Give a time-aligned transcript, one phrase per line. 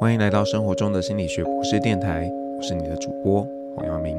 [0.00, 4.16] 欢迎来到生活中的心理学博士电台，我是你的主播黄耀明。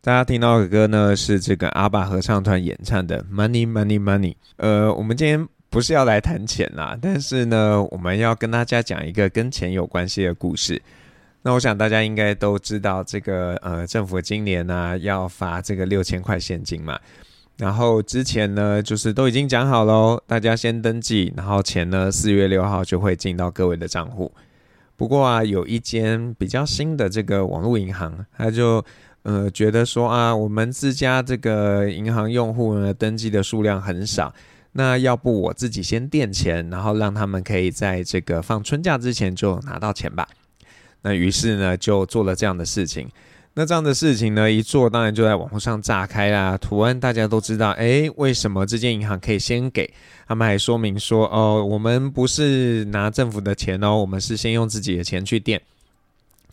[0.00, 4.32] 大家听到的歌呢，是这个阿爸合唱团演唱的《Money Money Money》。
[4.58, 10.80] 呃，我们今天不是要来谈钱啦，但是呢，我们要跟大家讲一个跟钱有关系的故事。
[11.42, 16.96] 那我想大家应该都知道，这个呃，政府今年呢、要发这个六千块现金嘛。
[17.58, 24.32] 然后之前呢，就是都已经讲好喽，大家先登记，然后钱呢四月六号就会进到各位的账户。
[24.96, 28.84] 不过啊，有一间比较新的这个网络银行，他就
[29.22, 34.32] 呃觉得说啊，我们自家这个银行用户呢登记的数量很少，
[34.72, 40.28] 那要不我自己先垫钱，然后让他们可以在这个放春假之前就拿到钱吧。
[41.02, 43.08] 那于是呢，就做了这样的事情。
[43.58, 46.56] 那这样的事情呢，一做当然就在网络上炸开啦。
[46.56, 49.92] 图案大家都知道，诶，为什么这间银行可以先给？
[50.28, 55.60] 他们还说明说，哦，我们不是拿政府的钱哦，我们是先用自己的钱去垫。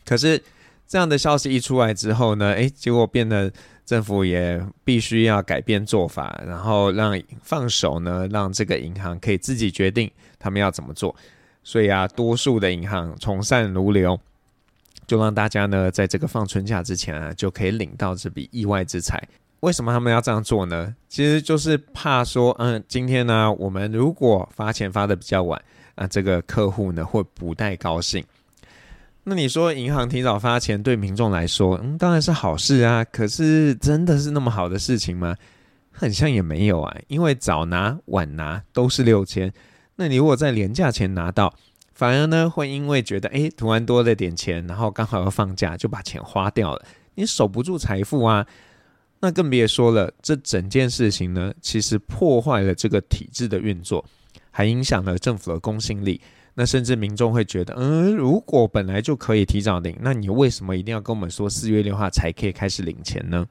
[0.03, 0.42] 可是
[0.88, 3.53] 这样的消息一出来之后呢，诶，结果变得
[3.86, 11.16] 政府也必须要改变做法，然后让放手呢，让这个银行可以自己决定他们要怎么做。
[11.64, 14.20] 所以啊，多数的银行从善如流。
[15.08, 19.22] 就让大家呢，在这个放春假之前啊，就可以领到这笔意外之财。
[19.61, 20.94] 为什么他们要这样做呢？
[21.08, 25.59] 其实就是怕说，嗯，今天呢，我们如果发钱发得比较晚，
[25.95, 28.23] 啊，这个客户呢会不太高兴。
[29.23, 33.03] 那你说银行提早发钱对民众来说，嗯，当然是好事啊。
[33.06, 35.36] 可是真的是那么好的事情吗？
[35.92, 39.52] 很像也没有啊，因为早拿晚拿都是六千。
[39.95, 41.52] 那你如果在连假前拿到，
[41.96, 46.86] 反而呢，会因为觉得诶，突然多了点钱，然后刚好要放假，就把钱花掉了。
[47.16, 48.46] 你守不住财富啊，
[49.22, 50.14] 那更别说了。
[50.22, 54.04] 这整件事情呢，其实破坏了这个体制的运作，
[54.52, 56.20] 还影响了政府的公信力。
[56.56, 63.48] 那甚至民众会觉得，嗯，如果本来就可以提早领，那你为什么一定要跟我们说四月六号才可以开始领钱呢？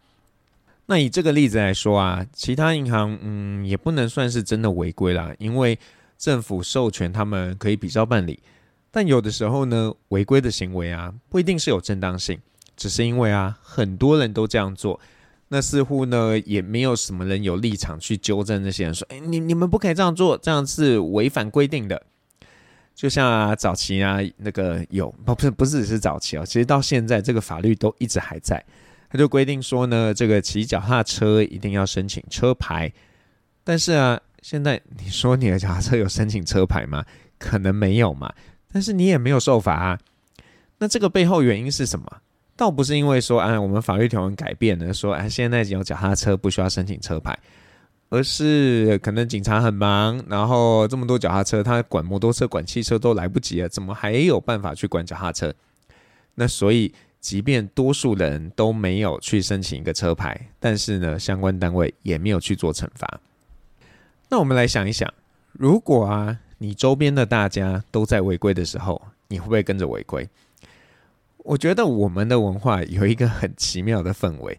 [0.85, 5.79] 那以这个例子来说啊，其他银行，嗯，也不能算是真的违规啦，因为。
[6.17, 8.41] 政府授权他们可以比照办理，
[8.91, 12.39] 但有的时候呢，违规的行为啊，不一定是有正当性，
[12.77, 14.99] 只是因为啊，很多人都这样做，
[15.49, 22.01] 那似乎呢，也没有什么人有立场去纠正那些人说，哎，你你们不可以这样做，这样是违反规定的。
[22.95, 28.65] 就像啊，早期啊，那个有不不是不是只是早期哦，其实到现在这个法律都一直还在，
[29.11, 32.93] 他就规定说呢，这个骑脚踏车一定要申请车牌，
[33.65, 34.21] 但是啊。
[34.45, 37.03] 现在你说你的脚踏车有申请车牌吗？
[37.39, 38.31] 可能没有嘛，
[38.71, 39.99] 但是你也没有受罚啊。
[40.77, 42.07] 那这个背后原因是什么？
[42.55, 47.35] 倒不是因为说，哎，我们法律条文改变了，说，哎，现在有脚踏车不需要申请车牌，
[48.11, 55.55] 而是可能警察很忙，然后这么多脚踏车，他管摩托车、管汽车都来不及了，怎么还有办法去管脚踏车？
[56.35, 63.19] 那所以，即便多数人都没有去申请一个车牌，但是呢，相关单位也没有去做惩罚。
[64.35, 65.15] 那我们来想一想，
[65.53, 70.29] 如果啊，你周边的大家都在违规的时候，你会不会跟着违规？
[71.45, 74.59] 我觉得我们的文化有一个很奇妙的氛围，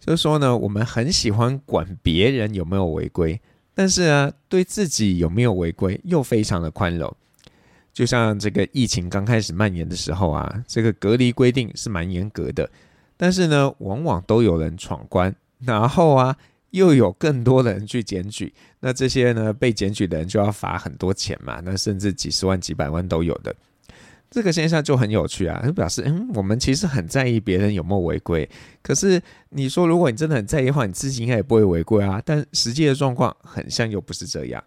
[0.00, 3.40] 就是说呢，我们很喜欢管别人有没有违规，
[3.76, 7.16] 但是啊，对自己有没有违规又非常的宽容。
[7.92, 12.68] 就像这个疫情刚开始蔓延的时候啊，这个隔离规定是蛮严格的，
[13.16, 16.36] 但是呢，往往都有人闯关，然后啊。
[16.72, 23.54] 又有更多的人去检举，那这些呢，被检举的人就要罚很多钱嘛，那甚至几十万、几百万都有的。
[24.30, 28.48] 这个现象就很有趣啊，就表示嗯，我们其实很在意别人有没有违规。
[28.82, 32.22] 可是你说，如果你真的很在意的话，你自己应该也不会违规啊。
[32.24, 34.64] 但实际的状况很像又不是这样。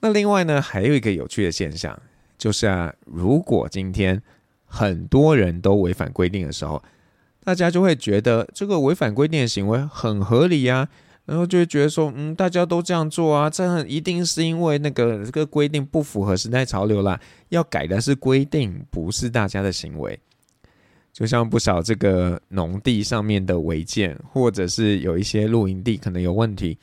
[0.00, 1.98] 那另外呢，还有一个有趣的现象，
[2.36, 4.22] 就是啊，如果今天
[4.66, 6.82] 很多人都违反规定的时候。
[7.46, 10.88] 大家就会觉得这个违反规定的行为很合理啊，
[11.26, 17.20] 然后就会觉得说，嗯，大家都这样做啊，这样一定是因为那个这个规定不符合时代潮流啦，
[17.50, 20.18] 要改的是规定，不是大家的行为。
[21.12, 26.76] 就像不少这个农地上面的违建，或者是有一些露营地可能有问题，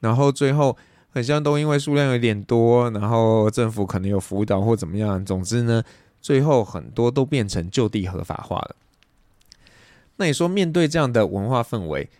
[0.00, 0.76] 然后最后
[1.10, 5.80] 很像都因为数量有点多，然后政府可能有辅导或怎么样，总之呢，
[6.20, 8.74] 最后很多都变成就地合法化了。
[10.18, 12.10] 那你说，面对这样的文化氛围，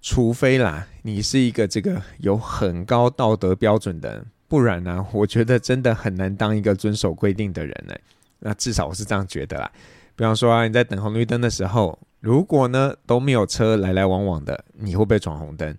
[0.00, 7.94] 除非啦，你是一个这个有很高道德标准的人，不然呢，我觉得真的很难当一个遵守规定的人呢。
[8.38, 9.70] 那至少我是这样觉得啦。
[10.16, 15.76] 比方说啊，你在等红绿灯的时候，如果呢都没有车来来往往的，你会不会闯红灯？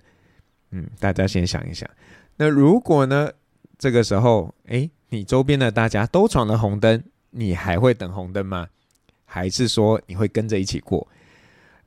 [0.69, 1.89] 嗯，大家先想一想。
[2.37, 3.27] 那如果呢
[3.79, 8.67] 这个时候，诶，你周边的大家都闯了红灯，你还会等红灯吗？
[9.25, 11.07] 还是说你会跟着一起过？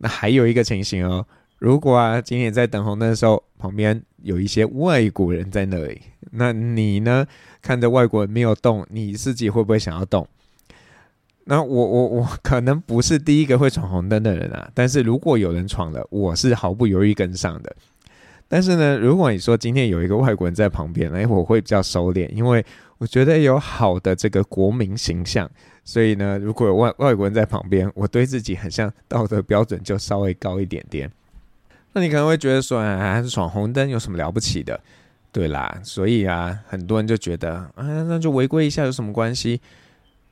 [0.02, 1.25] 那还有一个情形哦，
[1.58, 6.02] 如果啊今天在等红灯的时候，旁边有一些外国人在那里，
[6.32, 7.25] 那你呢，
[7.62, 10.26] 看着外国人没有动，你自己会不会想要动？
[11.44, 17.75] 那我我我可能不是第一个会闯红灯的人啊，但是如果有人闯了，我是毫不犹豫跟上的。
[18.49, 22.64] 但是呢，如果你说今天有一个外国人在旁边，哎，我会比较收敛，因为
[22.99, 25.49] 我觉得有好的这个国民形象，
[25.84, 31.11] 所以呢，如果有外外国人在旁边，我对自己很像道德标准就稍微高一点点。
[31.93, 34.81] 那你可能会觉得说，哎，还是闯红灯有什么了不起的？
[35.32, 39.61] 对啦，所以啊，很多人就觉得，啊，那就违规一下有什么关系？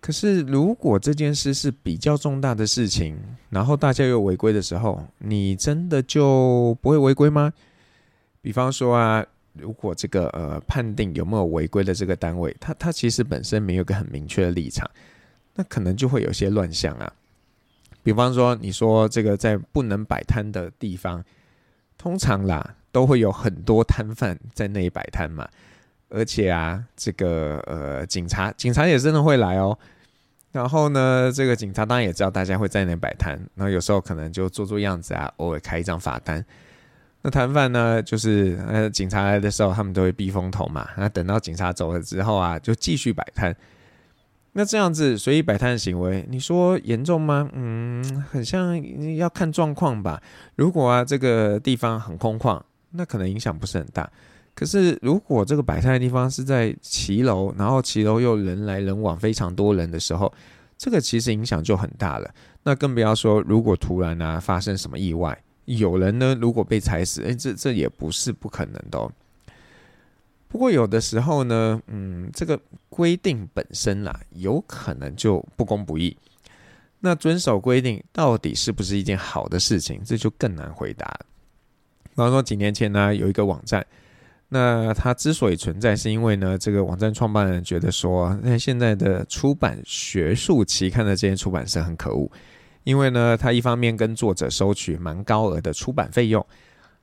[0.01, 3.19] 可是，如果这件事是比较重大的事情，
[3.51, 7.53] 然后大家又违规的时候，你真的就不会违规吗？
[8.41, 14.91] 比方说啊，如果这个呃判定有没有违规的这个单位，他他其实本身没有个很明确的立场，
[15.55, 17.13] 那可能就会有些乱象啊。
[18.03, 21.23] 比方说，你说这个在不能摆摊的地方，
[21.99, 25.49] 通常啦都会有很多摊贩在那里摆摊嘛。
[26.09, 29.79] 而且啊，这个呃，警察警察也真的会来哦。
[30.51, 36.45] 然后呢，这个警察当然也知道大家会在那摆摊，然后有时候可能就做做样子啊，偶尔开一张罚单。
[37.23, 40.89] 那摊贩呢，就是呃，警察来的时候，他们都会避风头嘛。
[40.97, 43.55] 那等到警察走了之后啊，就继续摆摊。
[44.53, 47.49] 那这样子随意摆摊的行为，你说严重吗？
[47.53, 48.77] 嗯，很像
[49.17, 50.21] 要看状况吧。
[50.57, 52.61] 如果啊，这个地方很空旷，
[52.91, 54.11] 那可能影响不是很大。
[54.53, 60.31] 可是，如果这个摆摊的地方是在骑楼，然后骑楼又人来人往，非常多人的时候，
[60.77, 62.29] 这个其实影响就很大了。
[62.65, 69.11] 那更不要说，如果突然、啊、发生什么意外，有人呢如果被踩死，哎，这这也不是不可能的哦。
[70.51, 76.15] 不过有的时候呢，嗯，这个规定本身啦，有可能就不公不义。
[76.99, 81.07] 那遵守规定到底是不是一件好的事情，这就更难回答。
[82.03, 83.87] 比方说几年前呢，有一个网站。
[84.53, 92.29] 那它之所以存在，是因为呢，这个网站创办人觉得说，那现在的出版学术期刊的这些出版社很可恶，
[92.83, 96.45] 因为呢，他一方面跟作者收取蛮高额的出版费用，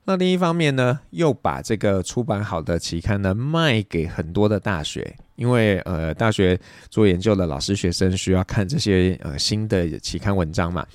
[0.10, 6.58] 那另一方面呢，又把这个出版好的期刊呢卖给很多的大学，因为呃，大学
[6.90, 10.88] 做研究的老师学生需要看这些呃新的期刊文章嘛，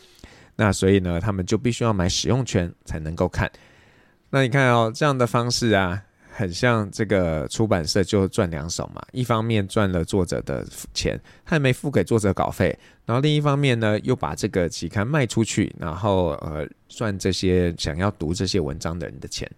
[0.57, 3.53] 那所以呢，他们就必须要买使用权才能够看。
[4.31, 6.05] 那你看哦，这样的方式啊。
[6.35, 19.51] 很像这个出版社就赚两手嘛，一方面赚了作者的钱，还没付给作者稿费，然后另一方面呢，又把这个期刊卖出去，然后呃赚这些想要读这些文章的人的钱。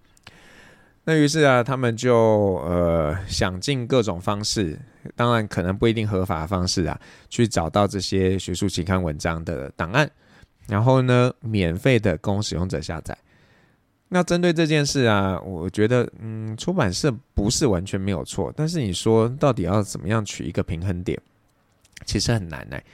[1.05, 4.79] 那于是啊，他们就呃想尽各种方式，
[5.15, 6.99] 当然可能不一定合法的方式啊，
[7.29, 10.11] 去找到这些学术期刊文章的档案，
[10.67, 13.17] 然后呢，免费的供使用者下载。
[14.15, 21.21] 那针对这件事啊，我觉得，嗯，出版社不是完全没有错，但是你说到底要怎么样取一个平衡点，
[22.07, 22.85] 其实很难哎、欸。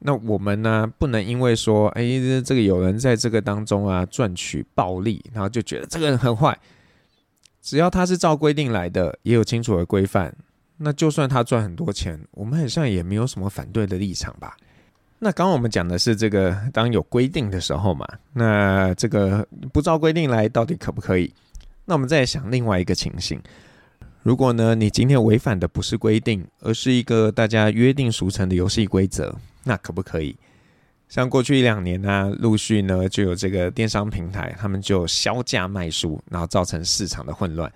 [0.00, 2.02] 那我们呢，不能因为说，哎，
[2.44, 6.54] 这个有人在这个当中啊赚取暴利，然后就觉得这个人很坏。
[7.62, 10.36] 只要他是照规定来的，也有清楚的规范，
[10.76, 14.54] 那就算他赚很多钱，我们好像也没有什么反对的立场吧。
[15.20, 21.34] 那刚刚我们讲的是这个，当有规定的时候嘛，那这个不照规定来到底可不可以？
[21.86, 23.42] 那我们再想另外一个情形，
[24.22, 29.34] 如果呢你今天违反的不是规定，而是一个大家约定俗成的游戏规则，
[29.64, 30.36] 那可不可以？
[31.08, 37.72] 像过去一两年呢、陆续呢就有这个电商平台，他们就削价卖书，然后造成市场的混乱。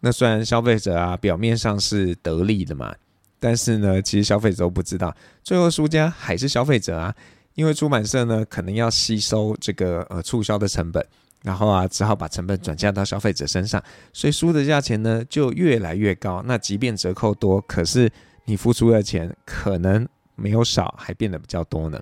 [0.00, 2.94] 那虽然消费者啊表面上是得利的嘛。
[3.40, 5.14] 但是呢，其实消费者都不知道，
[5.44, 7.14] 最后输家还是消费者啊，
[7.54, 11.04] 因为出版社呢可能要吸收这个呃促销的成本，
[11.42, 16.42] 然后啊只好把成本转嫁到消费者身上，所以书的价钱呢就越来越高。
[16.46, 18.10] 那即便折扣多，可是
[18.44, 22.00] 你付出的钱可能没有少，还变得比较多呢。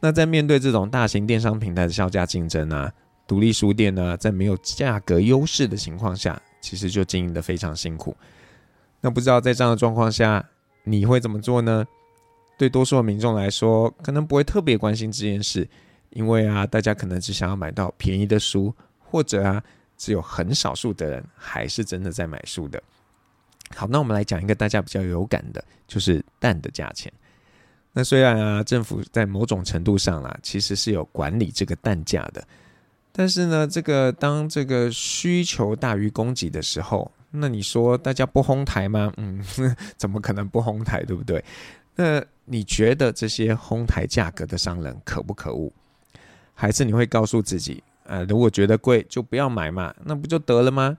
[0.00, 2.90] 那在面对这种大型电商平台的削价竞争啊，
[3.26, 8.16] 独立书店呢在没有价格优势的情况下，其实就经营得非常辛苦。
[9.00, 10.44] 那不知道在这样的状况下，
[10.84, 11.86] 你会怎么做呢？
[12.58, 15.66] 对多数的民众来说，可能不会特别关心这件事，
[16.10, 19.62] 因为啊，大家可能只想要买到便宜的书，或者啊，
[19.96, 22.82] 只有很少数的人还是真的在买书的。
[23.74, 27.10] 好，那我们来讲一个大家比较有感的，就是蛋的价钱。
[27.92, 32.46] 那虽然啊，政府在某种程度上啦，其实是有管理这个蛋价的，
[33.10, 39.12] 但是呢，这个当这个需求大于供给的时候，那你说大家不哄抬吗？
[39.16, 39.42] 嗯，
[39.96, 41.44] 怎么可能不哄抬，对不对？
[41.94, 45.70] 那你觉得这些哄抬价格的商人可不可恶？
[46.54, 50.96] 还是你会告诉自己，呃，如果觉得贵就不要买嘛，那不就得了吗？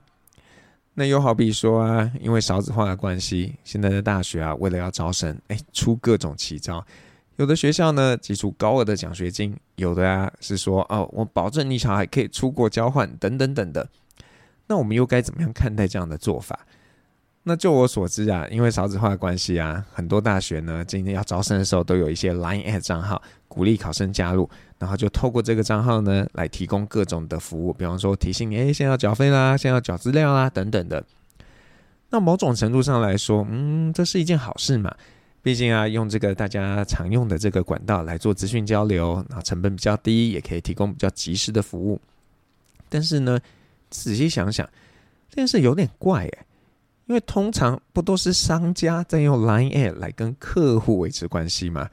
[0.94, 6.84] 那又好比说啊，因为少子化的关系，现在的大学啊，为了要招生，哎，出各种奇招。
[7.36, 13.88] 有的学校呢，给出高额的奖学金；有的啊，是说哦，我保证你小孩可以出国交换，等等等的。
[14.72, 16.58] 那我们又该怎么样看待这样的做法？
[17.42, 24.48] 那就我所知啊，因为少子化的关系啊，很多大学呢，今天要招生的时候，都有一些 Line@ at 账号，鼓励考生加入，
[24.78, 31.04] 然后就透过这个账号呢，来提供各种的服务，比方说提醒你，哎，现在要缴费啦，现在要缴资料啦，等等的。
[32.08, 34.90] 那某种程度上来说，嗯，这是一件好事嘛。
[35.42, 42.00] 毕竟啊，用这个大家常用的这个管道来做资讯交流，然后成本比较低，也可以提供比较及时的服务。
[42.88, 43.38] 但是呢，
[43.92, 44.68] 仔细想想，
[45.28, 46.46] 这件事有点怪哎。
[47.06, 51.90] 因为通常不都是商家在用 Line@ 来跟客户维持关系吗？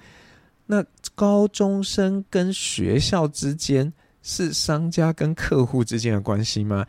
[0.68, 3.92] 那高中生跟学校之间
[4.22, 6.86] 是商家跟客户之间的关系吗？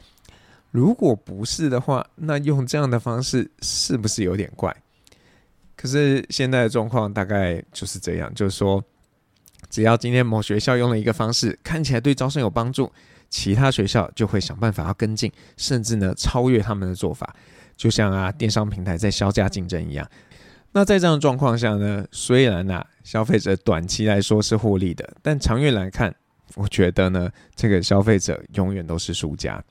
[0.71, 4.77] 如果不是的话，那用这样的方式是不是有点怪？
[5.75, 8.85] 可是现在的状况大概就是这样，就是说，
[9.71, 12.93] 只要今天某学校用了一个方式，看起来对招生有帮助，
[13.31, 17.35] 其他学校就会想办法要跟进，甚至呢超越他们的做法。
[17.77, 20.07] 就像啊，电商平台在削价竞争一样。
[20.73, 26.15] 那在这样的状况下呢，虽然啊，消费者短期来说是获利的，但长远来看，
[26.57, 29.65] 我觉得呢，这个消费者永远都是输家。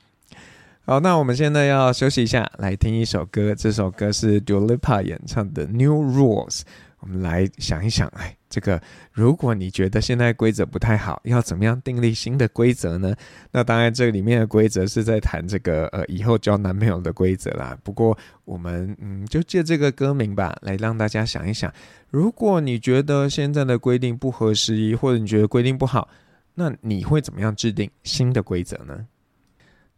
[0.86, 3.54] 好，那我们现在要休息一下，来听一首歌。
[3.54, 6.60] 这首歌是 Dua Lipa 演唱的《New Rules》。
[7.02, 13.16] 我们来想一想，哎，这个如果你觉得现在规则不太好，要怎么样订立新的规则呢？
[13.52, 17.78] 那当然，这里面的规则是在谈这个呃以后交男朋友的规则啦。
[17.84, 21.72] 不过我们嗯，就借这个歌名吧，来让大家想一想，
[22.10, 26.10] 如果你觉得现在的规定不合时宜，或者你觉得规定不好，
[26.56, 29.06] 那你会怎么样制定新的规则呢？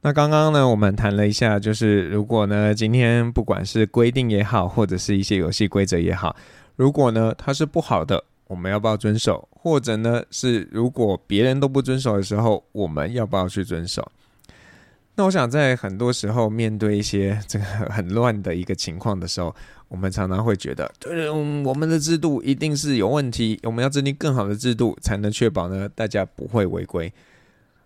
[0.04, 6.36] 那刚刚呢，我们谈了一下，就是如果呢，今天不管是规定也好，或者是一些游戏规则也好。
[6.76, 9.48] 如果呢，它是不好的，我们要不要遵守？
[9.50, 14.06] 或者呢，是如果别人都不遵守的时候，我们要不要去遵守？
[15.16, 19.56] 那我想，在很多时候面对一些 这个很乱的一个情况的时候，
[19.88, 27.14] 我们常常会觉得，对，我们的制度一定是有问题，我们要制定更好的制度，才能确保呢大家不会违规。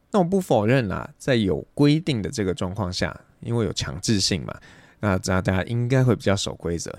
[0.09, 4.55] 那我不否认啦，在有规定的这个状况下，因为有强制性嘛，
[4.99, 6.91] 那大家应该会比较守规则。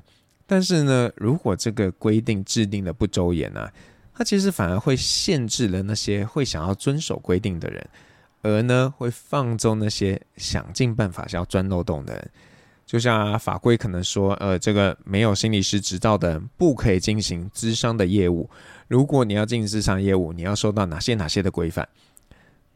[0.47, 3.73] 但是呢，如果这个规定制定的不周延啊，
[4.15, 7.88] 它其实反而会限制了那些会想要遵守规定的人，
[8.43, 12.31] 而呢会放纵那些想尽办法想要钻漏洞的人。
[12.87, 18.49] 就像，法规可能说，呃，这个没有心理师执照的人不可以进行咨商的业务。
[18.87, 21.88] 如果你要进行咨商业务，你要受到哪些哪些的规范？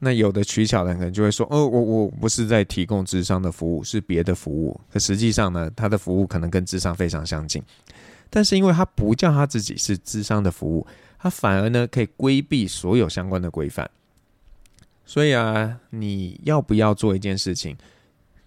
[0.03, 4.81] 那有的取巧的人可能就会说，哦，我我不是在提供智商的服务，是别的服务。
[4.91, 7.63] 可实际上呢，他的服务可能跟智商非常相近，
[8.31, 10.87] 但是因为他不叫他自己是智商的服务，
[11.19, 13.91] 他反而呢可以规避所有相关的规范。
[15.05, 17.77] 所以啊，你要不要做一件事情，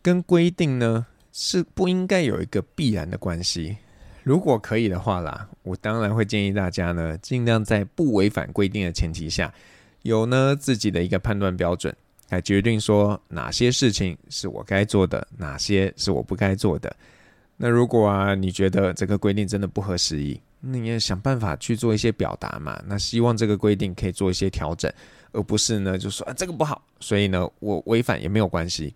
[0.02, 3.78] 跟规定呢是不应该有一个必然的关系。
[4.24, 9.54] 如果可以的话啦，我当然会建议大家呢，尽量在不违反规定的前提下。
[10.04, 11.94] 有呢，自己的一个判断标准
[12.30, 16.96] 来决定说哪些事情是我该做的，哪些是我不该做的。
[17.58, 22.82] 那如果啊，你觉得这个规定真的不合时宜，那你也想办法去做一些表达嘛。
[22.86, 24.92] 那希望这个规定可以做一些调整，
[25.32, 28.94] 而不是呢就说啊这个不好，所以呢我违反也没有关系。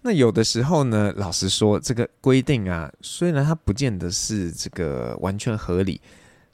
[0.00, 6.00] 那有的时候呢，老实说，这个规定啊，虽然它不见得是这个完全合理。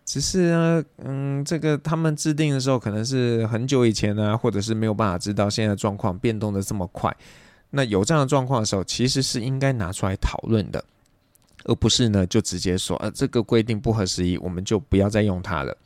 [0.09, 7.15] 只是呢，嗯，这个他们制定的时候可能是很久以前呢，或者是没有办法知道现在状况变动的这么快。
[7.69, 10.83] 那有这样的状况的时候，其实是应该拿出来讨论的，
[11.65, 15.77] 而不是呢就直接说，呃，这个规定不合时宜，我们就不要再用它了。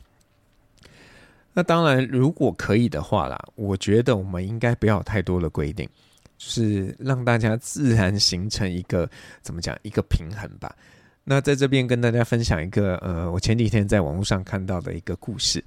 [1.53, 5.85] 那当然，如果可以的话啦，我觉得我们应该不要有太多的规定，
[6.39, 9.11] 就是让大家自然形成一个
[9.41, 10.73] 怎么讲一个平衡吧。
[11.25, 15.63] 那在这边跟大家分享一个，呃，我前几天在网络上看到的一个故事。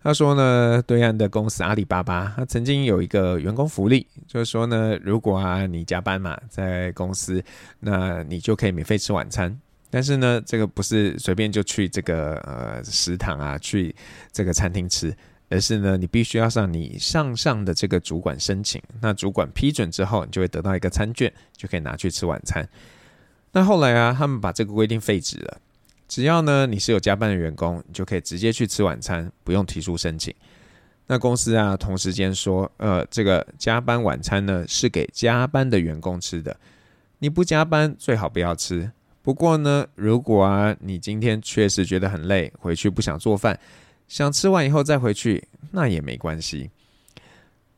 [0.00, 7.42] 他说呢，对岸的公司阿里巴巴，他曾经有一个员工福利，就是说呢，如果啊你加班嘛，在公司，
[7.80, 9.58] 那你就可以免费吃晚餐。
[9.90, 13.94] 但是呢，这个不是随便就去这个呃食堂啊，去
[14.30, 15.12] 这个餐厅吃，
[15.48, 22.66] 而是呢，你必须要向你上上的这个主管申请，那主管批准之后，你就会得到一个餐券，就可以拿去吃晚餐。
[23.58, 25.58] 那后来啊，他们把这个规定废止了，
[26.06, 30.32] 只要呢你是有加班的员工，你就可以直接去吃晚餐，不用提出申请。
[31.08, 36.56] 那公司啊，同时间说，呃，这个加班晚餐呢是给加班的员工吃的，
[37.18, 38.92] 你不加班最好不要吃。
[39.22, 43.58] 不过呢，如果啊你今天确实觉得很累，回去不想做饭，
[44.06, 46.70] 想吃完以后再回去，那也没关系。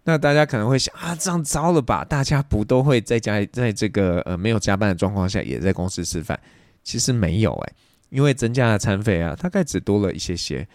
[0.05, 2.05] 那大家可能会想啊，这样糟了吧？
[2.05, 6.39] 大家不都会在家，在这个呃没有加班的状况下，也在公司吃饭？
[6.83, 7.75] 其实没有哎、欸，
[8.09, 10.67] 因为增加的餐费啊，大概只多了一些些。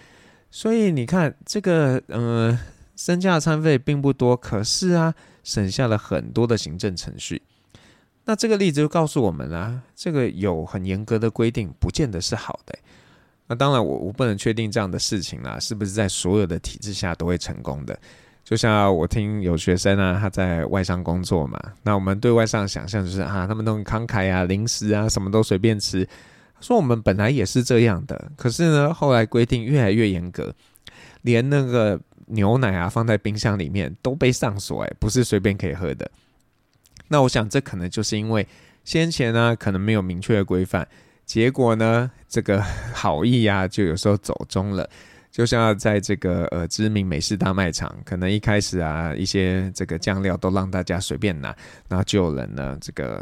[0.51, 2.57] 所以你看，这个呃，
[2.93, 5.13] 增加的餐费并不多，可是啊，
[5.43, 7.41] 省下了很多的行政程序。
[8.25, 12.77] 那这个例子就告诉我们啊，这个有很严格的规定，不见得是好的、
[13.47, 17.99] 那当然我，我我不能确定这样的事情啦，是不是在所有的体制下都会成功的？
[18.45, 26.07] 就像我听有学生啊，他在外商工作嘛，那我们对外商的想象就是啊，他们都很慷慨啊，零食啊，什么都随便吃。
[26.61, 30.53] 说我们本来也是这样的，可是呢，后来规定越来越严格，
[31.23, 36.09] 连那个牛奶啊放在冰箱里面都被上锁，哎，不是随便可以喝的。
[37.07, 38.47] 那我想这可能就是因为
[38.83, 40.87] 先前呢可能没有明确的规范，
[41.25, 42.61] 结果呢这个
[42.93, 44.87] 好意啊就有时候走中了。
[45.35, 51.53] 就像在这个呃知名美式大卖场，可能一开始啊一些这个酱料都让大家随便拿，
[51.89, 53.21] 然后就有人呢这个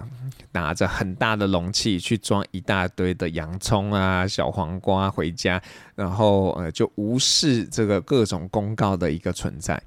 [0.51, 5.59] 拿着很大的容器去装一大堆的洋葱啊、小黄瓜回家，
[5.95, 9.81] 然后呃就无视这个各种公告的一个存在。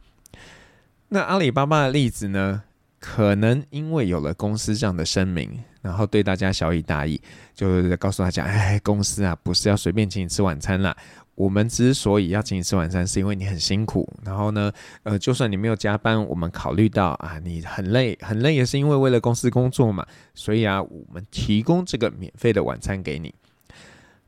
[1.08, 2.60] 那阿里巴巴的例子呢，
[2.98, 7.20] 可能因为有了公司这样的声明，然后对大家小以大义，
[7.54, 10.96] 就是告诉大家，哎，公司啊不是要随便请你吃晚餐啦。
[11.36, 14.10] 我们之所以要请你吃晚餐，是因为你很辛苦。
[14.24, 20.04] 然后呢，呃，就算你没有加班，我们考虑到啊，你很累，很累也是因为为了公司工作嘛。
[20.34, 23.34] 所以啊，我们提供这个免费的晚餐给你。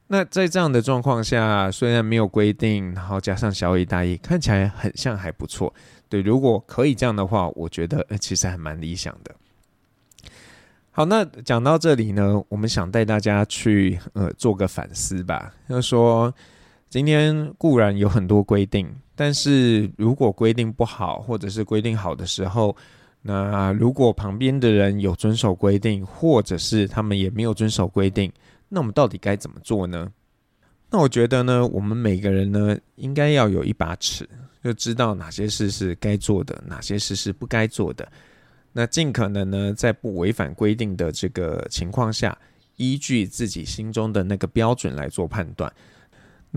[0.09, 5.73] 那在这样的状况下，虽然没有规定，然后加上小以大义，看起来很像还不错。
[6.11, 9.35] 对，如果可以这样的话，我觉得呃，其实还蛮理想的。
[10.90, 16.35] 好，那讲到这里呢，我们想带大家去呃做个反思吧，要说。
[16.88, 22.74] 今天固然有很多规定，但是如果规定不好，或者是规定好的时候，
[23.20, 28.33] 那如果旁边的人有遵守规定，或者是他们也没有遵守规定，
[28.70, 30.11] 那我们到底该怎么做呢？
[30.90, 34.27] 那我觉得呢，我们每个人呢，应该要有一把尺，
[34.64, 38.11] 就知道哪些事是该做的，哪些事是不该做的。
[38.72, 42.37] 那尽可能呢，在不违反规定的这个情况下，
[42.77, 45.70] 依据自己心中的那个标准来做判断。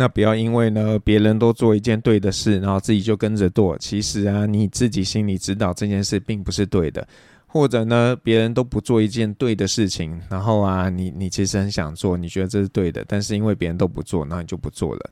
[0.01, 3.77] 那不要因为呢，别人都做一件对的事，然后自己就跟着做。
[3.77, 7.07] 其实啊，你自己心里知道这件事并不是对的，
[7.45, 15.11] 或者呢，别人都不做一件对的事情，然后啊，你你其实很想做，你觉得这是对的，但是因为别人都不做，那你就不做了。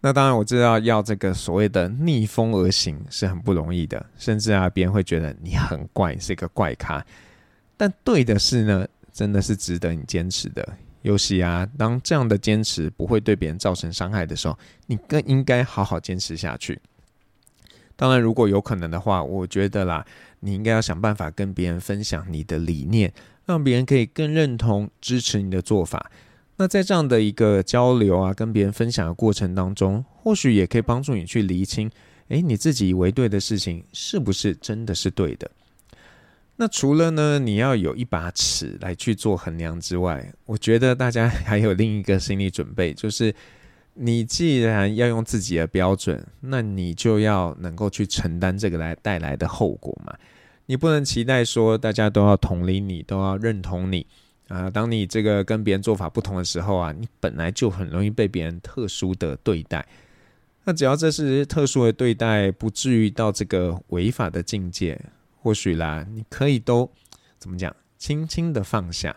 [0.00, 7.04] 那当然我知道要这个所谓的逆风而行是很不容易的，甚至啊，别人会觉得你很怪，是一个怪咖。
[7.76, 10.68] 但对的事呢，真的是值得你坚持的。
[11.02, 16.80] 尤其啊，当这样的坚持不会对别人造成伤害的时候，你更应该好好坚持下去。
[17.94, 20.04] 当然，如果有可能的话，我觉得啦，
[20.40, 23.12] 你应该要想办法跟别人分享你的理念，
[23.44, 26.10] 让别人可以更认同、支持你的做法。
[26.56, 31.90] 那在这样的一个交流啊，跟别人分享的过程当中，或许也可以帮助你去厘清，
[32.28, 35.50] 诶，你自己以为对的事情，是不是真的是对的？
[36.56, 43.34] 那除了呢，你要有一把尺来去做衡量之外，我觉得大家还有另一个心理准备，就是
[43.94, 50.14] 你既然要用自己的标准，那你就要能够去承担这个来带来的后果嘛。
[50.66, 54.06] 你不能期待说大家都要同理你，都要认同你
[54.48, 54.70] 啊。
[54.70, 59.84] 当你这个跟别人做法不同的时候啊，你本来就很容易被别人特殊的对待。
[60.64, 64.98] 那只要这是特殊的对待，不至于到这个违法的境界。
[65.42, 66.88] 或许啦，你可以都
[67.38, 69.16] 怎么讲，轻轻的放下。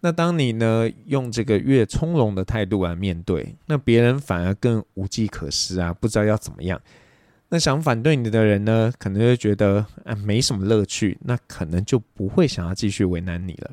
[0.00, 6.80] 那当你呢，用这个越从容的态度来面对，那别人反而更无计可施啊，不知道要怎么样。
[7.48, 13.70] 那想反对你的人呢，可能会觉得啊，没什么乐趣，那可能就不会想要继续为难你了。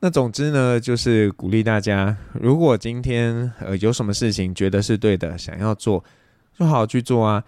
[0.00, 6.04] 那总之呢，就是鼓励大家，如果今天呃有什么事情觉得是对的，想要做，
[6.58, 7.42] 就好好去做啊。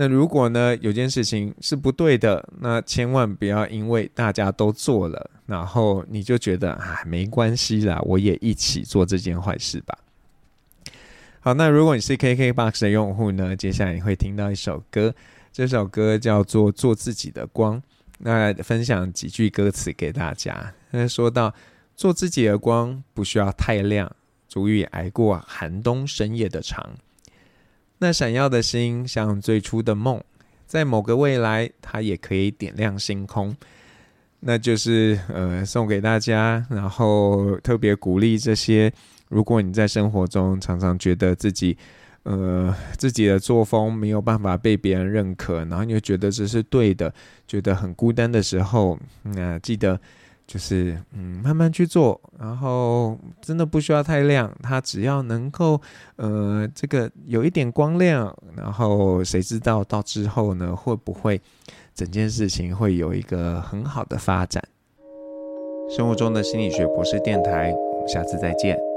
[0.00, 9.98] 那如果呢，有件事情是不对的，那千万不要因为大家都做了，然后你就觉得啊，没关系啦，我也一起做这件坏事吧。
[11.40, 15.12] 好，那如果你是 KKBOX 的用户呢，接下来你会听到一首歌，
[15.52, 17.76] 这首歌叫做《做自己的光》。
[18.18, 20.72] 那分享几句歌词给大家。
[20.92, 21.52] 那说到
[21.96, 24.14] 做自己的光，不需要太亮，
[24.46, 26.88] 足以挨过寒冬深夜的长。
[27.98, 30.22] 那闪耀的星，像最初的梦，
[30.66, 33.56] 在某个未来，它也可以点亮星空。
[34.40, 38.92] 那就是呃，送给大家，然后特别鼓励这些。
[39.28, 41.76] 如果你在生活中常常觉得自己
[42.22, 47.12] 呃自己的作风没有办法被别人认可，然后你又觉得这是对的，
[47.46, 50.00] 觉得很孤单的时候，那记得。
[50.48, 55.78] 就是嗯，慢慢去做，然后真的不需要太亮，它只要能够
[56.16, 61.38] 呃，这个有一点光亮，然后谁知道到之后呢，会不会
[61.94, 64.64] 整件事情会有一个很好的发展？
[65.94, 68.87] 生活中的心理学博士电台，我们下次再见。